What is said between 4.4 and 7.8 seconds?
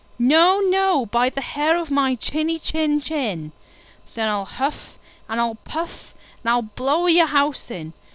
huff and I'll puff, and I'll blow your house